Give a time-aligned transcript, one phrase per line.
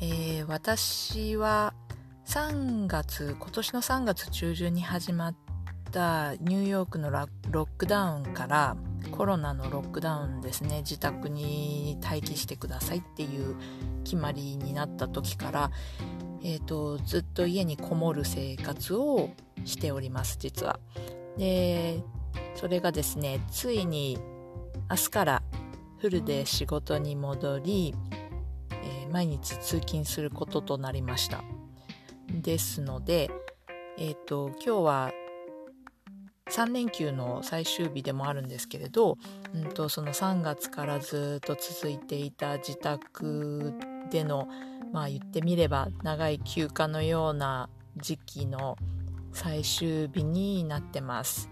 [0.00, 1.74] えー、私は
[2.26, 5.36] 3月今年の3月中旬に始まっ
[5.92, 7.26] たニューヨークのロ
[7.64, 8.76] ックダウンから
[9.10, 13.56] コロナのロックダウンですね自宅に待機してくださいっていう
[14.04, 15.70] 決まりになった時から
[16.42, 19.30] えーと、ずっと家にこもる生活を
[19.64, 20.80] しております実は。
[21.36, 22.02] で
[22.54, 24.18] それがですねついに
[24.90, 25.42] 明日から
[25.98, 27.94] フルで仕事に戻り、
[29.10, 31.42] 毎日通勤することとなりました
[32.30, 33.30] ですので、
[33.98, 35.12] えっ、ー、と今日は
[36.50, 39.18] 3連休の最終日でもあるんですけれど、
[39.54, 43.72] うんと、その3月からずっと続いていた自宅
[44.10, 44.48] での
[44.92, 48.76] まあ言ってみれば長い休暇のような時期の
[49.32, 51.48] 最終日になってます。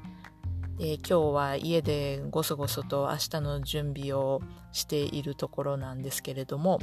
[0.79, 6.79] で今日は家でごそごそと明日の準備をしているところなんですけれども、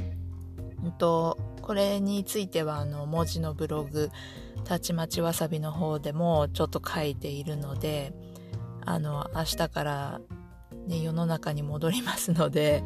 [0.84, 4.10] んと、これについてはあの文字のブログ
[4.64, 8.12] たちまちわさびの方でもちょっと書いているので
[8.84, 10.20] あの明日から、
[10.86, 12.84] ね、世の中に戻りますので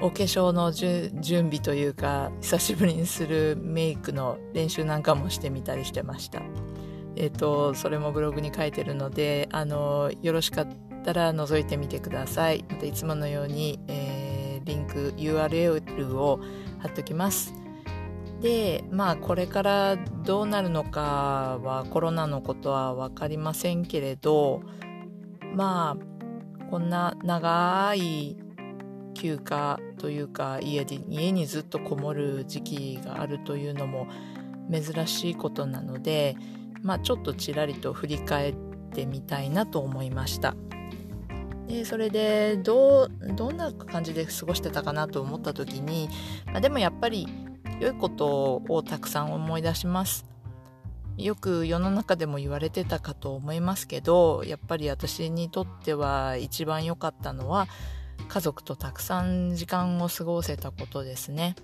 [0.00, 6.42] お化粧の準備というか久しぶりにするメイクの練習なんかもしてみたりしてました。
[7.16, 10.68] えっ、ー、とそれもブログに書いてるのであのよろしかっ
[11.02, 12.64] たら覗いてみてください。
[12.68, 16.40] またいつものように、えー、リンク URL を
[16.86, 17.54] 貼っときます
[18.40, 24.62] でまあこれからどうなるのかはコロナのことは分かりませんけれど
[25.54, 28.36] まあこんな長い
[29.14, 34.06] 休暇というか家で家にずっとこもる時期があるというのも
[34.70, 36.36] 珍しいことなので、
[36.82, 38.54] まあ、ちょっとちらりと振り返っ
[38.92, 40.54] てみたいなと思いました。
[41.66, 46.08] でそれでどうどんな感じで過ごしてたかなと思った時に、
[46.46, 47.26] まあ、でもやっぱり
[47.80, 50.24] 良いことをたくさん思い出します。
[51.16, 57.68] よく世の中でも言われてたかと思いますけどやっぱり私にとっては一番良かったのは
[58.28, 61.56] 家族とたくさん時間を過ごせたことですね。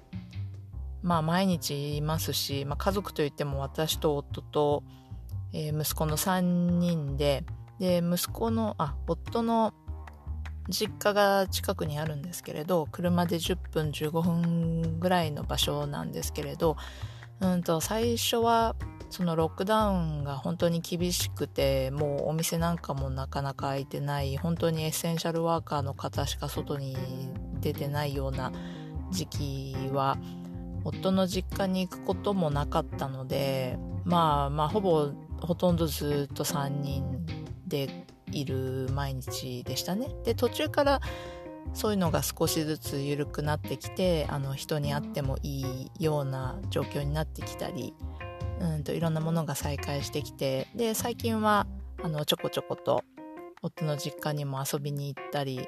[1.02, 4.84] まあ毎日いますし、まあ、家族といっても私と夫と、
[5.52, 7.44] えー、息子の3人で
[7.78, 9.74] で息子のあ夫の
[10.72, 16.76] 実家が近くにあるんですけれど車で10分15分ぐらいの場所なんですけれど
[17.40, 18.76] うんと最初は
[19.10, 26.96] そのロックダウンが本当に厳しくてもうお店なんかもなかなか開いてない本当にエッセンシャルワーカーの方しか外に
[27.60, 28.52] 出てないような
[29.10, 30.16] 時期は
[30.84, 35.10] 夫の実家に行くこともなかったのでまあまあほぼ
[35.40, 37.26] ほとんどずっと3人
[37.66, 40.08] でいる毎日でしたね。
[40.24, 41.00] で途中から
[41.74, 47.94] そういうのが少しずつ緩くなってきてあの人に会ってもいいような状況になってきたり
[48.60, 51.66] うんといろんなものが再開してきてで最近は
[52.02, 53.04] あのちょこちょこと
[53.62, 55.66] 夫の実家にも遊びに行ったり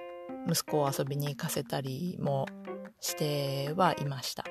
[0.48, 2.46] 息子を遊びに行かせたりも
[3.00, 4.44] してはいました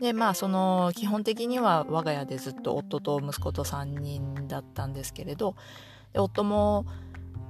[0.00, 5.56] でまあその基本的には我が家でずっと夫と息子と3人だったんですけれど
[6.14, 6.86] 夫も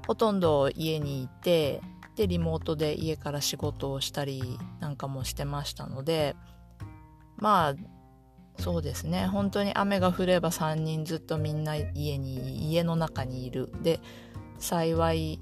[0.09, 1.81] ほとんど家にいて
[2.17, 6.35] でリモートで家から仕事をしたりなんかもしてましたので
[7.37, 7.99] まあ
[8.61, 9.27] そうですね。
[9.27, 13.71] 本当に雨が降れば3人ずっとみんな家に家の中にいる。
[13.83, 14.01] で
[14.59, 15.41] 幸い、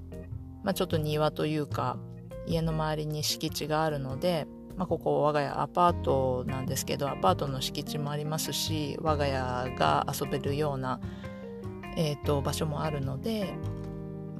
[0.62, 1.96] まあ、ちょっと庭というか
[2.46, 4.46] 家の周りに敷地があるので、
[4.76, 11.00] まあ、ここ我が家アパートなんですけどアパートの敷地もありますし我が家が遊べるような、
[11.96, 13.54] えーと、場所もあるので、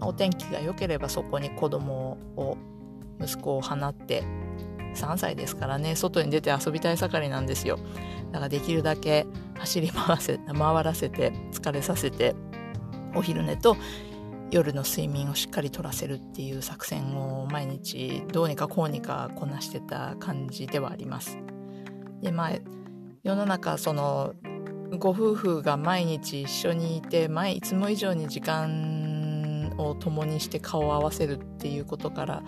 [0.00, 2.56] お天気が良ければそこに子供を
[3.20, 4.22] 息子を放って
[4.94, 7.78] 3歳ですからね外に出て遊びたい盛りなんですよ
[8.32, 9.26] だからできるだけ
[9.58, 12.34] 走り回せ回らせて疲れさせて
[13.14, 13.76] お昼寝と
[14.50, 21.36] 夜の睡眠をしっかりとらせるっていう作戦を毎日どうにかこうにかこなしてた感じではあります。
[22.22, 22.52] でまあ
[23.24, 24.34] 世の中その
[24.98, 29.05] ご夫婦が毎日一緒にいて前いつも以上に時間
[29.78, 32.42] を共にして顔を合わせるっていうことから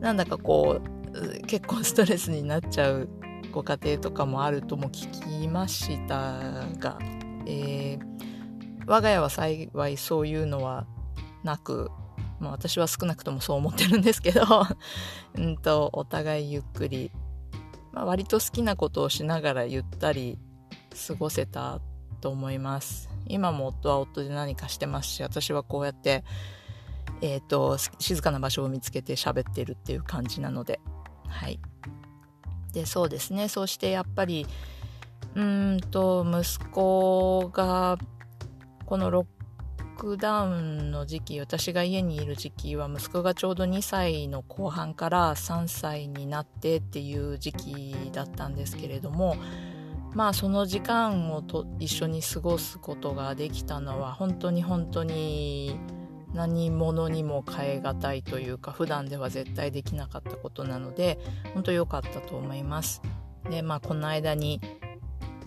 [0.00, 0.80] なんだかこ
[1.14, 3.08] う結構ストレスになっちゃう
[3.52, 6.98] ご家庭とかもあるとも聞きましたが、
[7.46, 8.00] えー、
[8.86, 10.86] 我が家は幸いそういうのは
[11.44, 11.90] なく、
[12.40, 14.42] まあ、私は少なくともそう思ってるんですけど
[15.36, 17.12] うんとお互いゆっくり、
[17.92, 20.38] まあ、割と好きなことをしながらゆったり
[21.06, 21.80] 過ごせた
[22.20, 23.11] と思います。
[23.26, 26.24] 今も夫は夫で何かしてますし私はこうやって
[27.20, 30.80] え、ー、と静かな場所を見つけて喋ってるっていう感じなので。
[31.28, 31.58] はい。
[32.72, 33.48] でそうですね。
[33.48, 34.46] そしてやっぱり
[35.34, 37.96] うんと息子が
[38.86, 39.26] このロッ
[39.96, 49.36] クダウンの時期私が家にいる時期は息子がちょうど2歳の後半から3歳になってっていう時期だったんですけれども
[50.14, 55.78] まあその時間をと一緒に過ごすことができたのは本当に本当に
[56.34, 61.18] 何者にも代え難いというか普段では絶対できなかったことなので
[61.54, 63.02] 本当良かったと思います。
[63.50, 64.60] でまあこの間に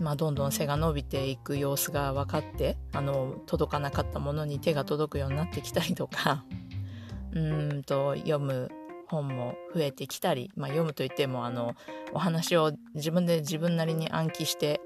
[0.00, 6.44] まあ、どんどん背が伸びていく様子が分かってあの届かなかったものに手が届くようになってきたりとか
[7.32, 8.70] うんと読む
[9.08, 11.74] 本も増えてきたり、まあ、読むといってもあの
[12.12, 14.80] お話を自分で自分なりに暗記して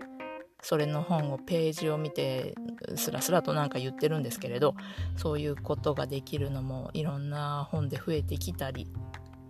[0.62, 2.54] それの本をページを見て
[2.96, 4.74] スラスラとなんか言ってるんですけれど
[5.16, 8.88] そういうことができるのもいろんな本で増えてきたり。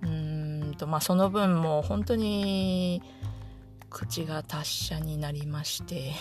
[0.02, 3.02] うんとまあその分もう本当に
[3.90, 6.12] 口が達者になりまして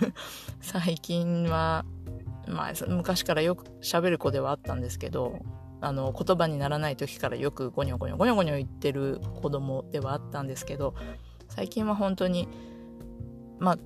[0.62, 1.84] 最近は、
[2.46, 5.40] まあ、昔からよく喋る子ではあったんですけど
[5.80, 10.94] あの言葉にならない時からよくゴニョゴニョゴニョゴニョ言ってる子供ではあったんですけど
[11.48, 12.48] 最近は本当に
[13.58, 13.78] まあ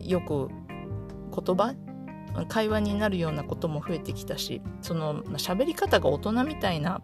[0.00, 1.74] よく言葉？
[2.48, 7.00] 会話になるようなことも増えてきたしその喋り方が大人みたいな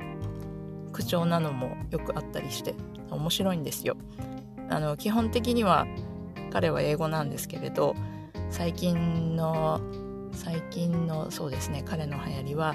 [0.93, 2.75] 口調なのもよくあったりして
[3.11, 3.97] 面白いんですよ。
[4.71, 5.87] あの基本的には
[6.53, 7.95] 彼は英語なんですけれど
[8.51, 9.81] 最近の
[10.33, 12.75] 最近のそうですね彼の流行りは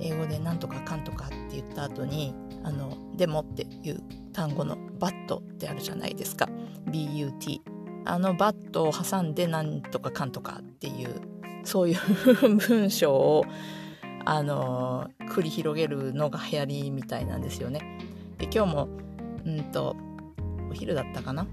[0.00, 4.02] 英語で「なんとかかんとか」って言った後に「あのでも」っていう
[4.32, 6.48] 単語の「バット」ってあるじゃないですか。
[6.86, 7.60] BUT
[8.04, 11.20] あのバットを挟んで「なんとかかんとか」っていう
[11.64, 13.44] そういう文章を
[14.24, 17.80] あの繰り広げるのが流行りみたいなんですよね。
[18.38, 18.88] で今日も
[19.44, 19.96] うんと
[20.70, 21.46] お昼だったかな。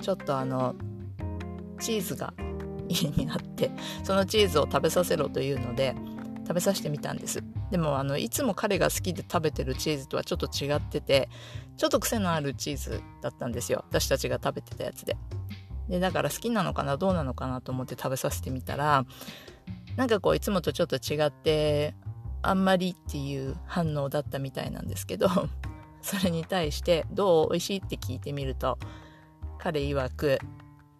[0.00, 0.74] ちょっとあの
[1.78, 2.32] チーズが
[2.88, 3.70] 家にあって
[4.02, 5.94] そのチーズを食べさせろというので
[6.42, 7.42] 食べさせてみたんです。
[7.70, 11.28] でもあのいつも彼が好きで食べてるチーズとはちょっと違ってて
[11.76, 13.84] ちょっと癖のあるチーズだったんですよ。
[13.88, 15.16] 私たちが食べてたやつで。
[15.88, 19.04] でだから好きなのかなどうなのかなと思って食べさせてみたら
[19.96, 21.94] なんかこういつもとちょっと違って
[22.42, 25.28] あんまりっていう反応だったみたいなんですけど
[26.00, 28.78] それに対してどう美味しいって聞いてみると
[29.58, 30.38] 彼曰く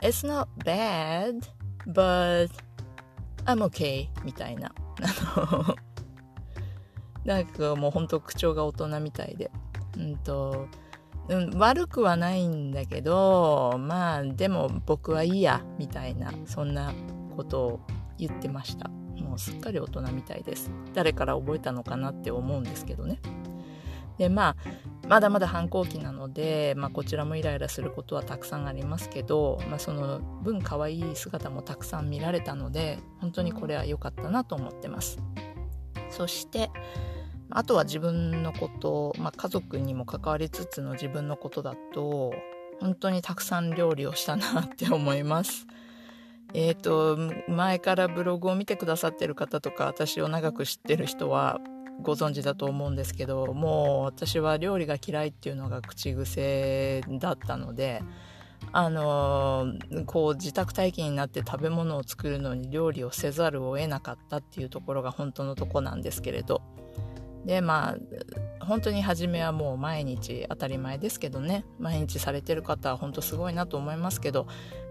[0.01, 1.41] It's not bad
[1.87, 2.51] but
[3.45, 4.75] I'm okay みたいな。
[5.03, 5.77] あの
[7.25, 9.51] なんかもうほんと口調が大人みたいで。
[9.99, 10.69] うんと、
[11.55, 16.93] 悪くはないんだけどまあでも僕はいいやみたいなそんな
[17.37, 17.81] ことを
[18.19, 18.89] 言ってました。
[19.21, 20.71] もうすっかり大人みたいです。
[20.95, 23.21] 誰から覚えたのかなって思うんですけどね。
[24.19, 24.57] でまあ
[25.09, 35.19] まだまだ反抗期なので、まあ、こちらもイライラすることはたくさんありますけど、まあ、その分可愛い姿もたくさん見られたので本当にこれは良かったなと思ってます。
[36.11, 36.71] そして
[37.50, 42.33] あとは自分のこと、まあ、家族にも関わりつつの自分のことだと
[42.81, 45.67] 本当にたくさん料理をしたなって思います。
[46.55, 51.61] えっ、ー、と前からブログを見てくださってる方とか私を長く知ってる人は
[52.02, 58.02] ご存知だと思うんですけどもう私は料理が嫌いっていうのが口癖だったので
[58.73, 59.73] あの
[60.07, 66.62] こう自宅待機になって食べ物を作るのに料理をせざるを得なかったっていうところが本当のとこなんですけれど。
[67.45, 67.97] でま
[68.61, 71.64] あ本当に初めはもう毎日当たり前ですけどね。
[71.79, 74.47] 毎日されてる方は本当すごいなと思いますけど。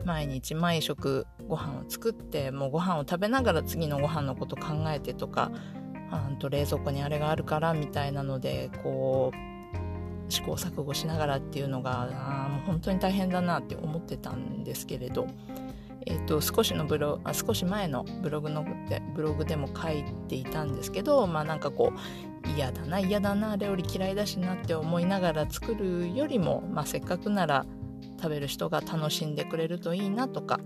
[0.06, 5.52] 毎日毎食ご飯を作ってもうご飯を食べながら次のご飯のこと考えてとか
[6.30, 9.50] んと冷蔵庫にあれがあるからみたいなのでこう
[10.30, 15.28] 試行錯誤しながらっていうのがあもう本当に大変だなって思ってたんですけれど、
[16.06, 27.66] えーと、少しのブロあ少し前のブログのでブログでも書いていたんですけどまあなんかこう嫌だな嫌だな料理嫌いだしなって思いながら作るよりも、まあ、せっかくなら
[28.18, 30.60] 食べる人が楽しんでくれるといいなとか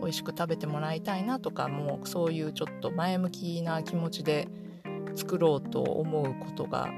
[0.00, 4.48] 美味しく食べてもらいたいなとかもうそういうちょっと前向きな気持ちで
[5.14, 6.90] 作ろうと思うことが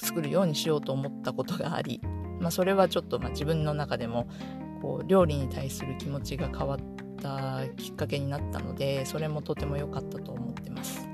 [0.00, 2.00] 作るようにしようと思ったことがあり
[2.40, 4.26] まあ、それはちょっとまあ自分の中でも
[4.82, 6.78] こう料理に対する気持ちが変わっ
[7.22, 11.06] たきっかけになったのでそれもとても良かったと思ってます。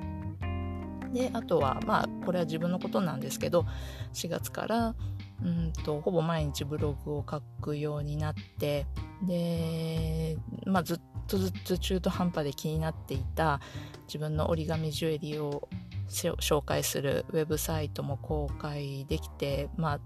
[1.13, 3.65] であとはまあこれは自分のことなんですけど
[4.13, 4.95] 4月から
[5.43, 8.87] うんとほぼ毎日ブログを書くようになって
[9.23, 13.61] で、まあ、ずっとずっと中途半端で気になっていた
[14.07, 15.69] 自分の折り紙ジュエリーを
[16.09, 20.01] 紹介するウェブサイトも公開できてまあ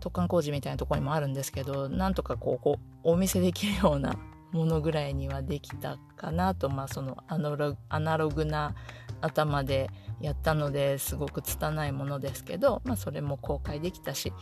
[0.00, 4.16] 突貫工事みたいなところにもあるんですけどなんとかこうこうお見せできるような
[4.52, 8.74] ものぐらいにはできたかなと、まあ、そのアナログな
[9.20, 9.88] 頭で
[10.20, 14.32] やったのですごく拙いものですけど、まあ、それも公開できたし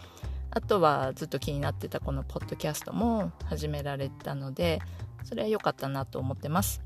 [0.50, 4.80] あとはずっと気になってたこのポッドキャストも始められたので
[5.22, 6.82] それは良かったなと思ってます。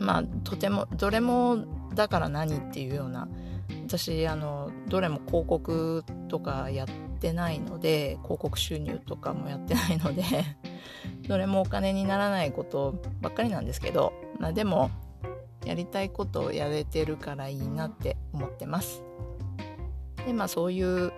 [0.00, 1.64] まあとてもどれも
[1.94, 3.28] だから何っていうような
[3.86, 6.88] 私あのどれも広告とかやっ
[7.20, 10.22] てないので広告収入とかもやってないので
[11.28, 14.90] どれもお金にならないことばっかりなんですけど、まあ、でも
[15.64, 19.02] やりたいことをやれてるからいいなって思ってます。
[20.26, 21.12] でまあそういう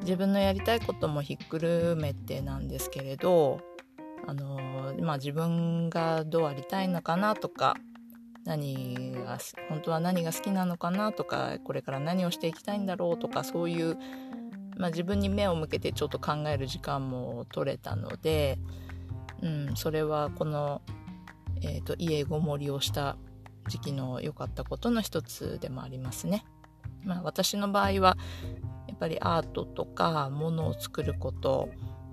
[0.00, 3.60] 自分のやりたいこともひっくるめてなんですけれど
[4.26, 7.76] あのまあ自分がどうありたいのかなとか
[8.48, 9.38] 何が
[9.68, 13.98] 本当は何が好きなのかなとかこれから何をしていきたいんだろうとかそういう、
[14.78, 18.58] まあ、自分に目を向けてちょっと考える時間も取れたので、
[19.42, 20.80] うん、それはこの、
[21.60, 23.18] えーと、家ごもりをした
[23.68, 26.46] 時期の良かったことの一つでもありますね。
[27.04, 28.16] まあ、私の場合は
[28.88, 31.68] やっぱりアートとかものを作ること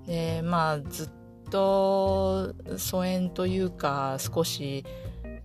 [0.06, 1.10] でまあずっ
[1.50, 4.86] と疎遠というか少し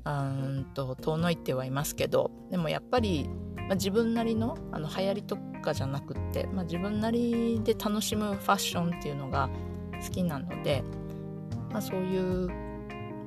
[0.05, 9.49] うんと遠のいてはいますけどでもやっぱり、まあ、自分なりのあの流行りとかじゃなくって、まあ、自分なりで楽しむファッションっていうのが
[10.03, 10.83] 好きなので、
[11.71, 12.49] まあ、そういう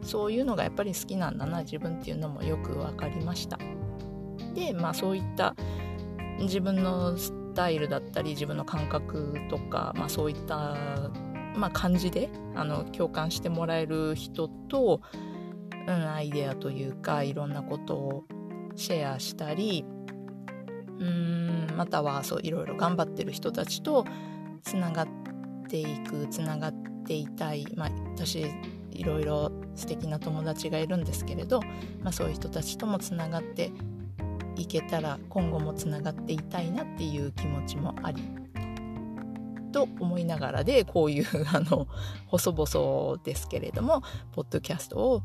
[0.01, 3.57] そういうのがやっぱり好きなんだな自分っていうのもよく分かりました。
[4.53, 5.55] でまあそういった
[6.39, 10.75] 自分のスタイルだったり自分の感覚とか、まあ、そういった、
[11.55, 15.01] まあ、感じであの共感してもらえる人と、
[15.87, 18.23] うん、アイデアというかいろんなことを
[18.75, 19.85] シェアしたり
[20.99, 24.05] うんまたはそういろいろ頑張ってる人たちと
[24.61, 25.07] つながっ
[25.67, 26.73] ていくつながっ
[27.05, 28.45] ていたい、まあ、私
[28.91, 31.61] いろいろ素敵な友達がいるんですけれど、
[32.01, 33.71] まあ、そういう人たちともつながって
[34.55, 38.21] いけたら今後もつながっていたいなっていう気持ちもあり
[39.71, 41.87] と思いながらでこういうあの
[42.27, 45.23] 細々ですけれどもポッドキャストを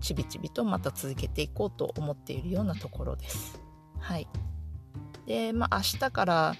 [0.00, 3.60] ちびちびとまた続けていこうと思っているようなところです。
[4.00, 4.28] はい。
[5.26, 6.54] で、まあ明日から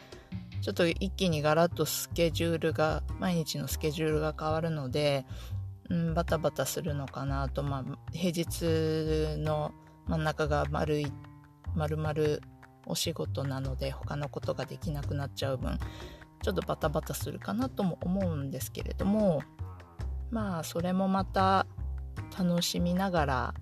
[0.61, 5.25] ちょっと一気にガラッとスケジュールが、毎日のスケジュールが変わるので、
[5.89, 9.73] うん、バタバタするのかなと、まあ平日の
[10.07, 11.13] 真ん中が丸い、
[11.75, 12.15] 丸々
[12.87, 15.79] お仕事なので他のことができなくなっちゃう分、
[16.43, 19.43] ちょっとバタバタするかなとも思うんですけれども、
[20.31, 21.67] まあそれもまた
[22.37, 23.55] 楽しみながら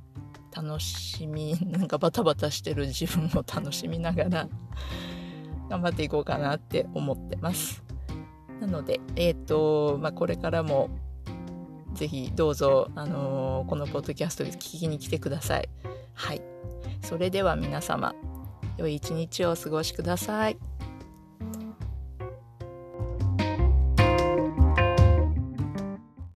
[0.55, 4.49] 楽しみ なんかバタバタしてる自分を楽しみながら
[5.69, 7.83] 頑張っていこうかなって思ってます。
[8.61, 10.89] なのでえっ、ー、とまあこれからも
[11.93, 15.69] ぜひどうぞ、あのー、このポッドキャストで聞きに来てください。
[16.15, 16.43] はい。
[17.03, 18.15] それでは皆様
[18.77, 20.76] 良い一日をお過ごしください。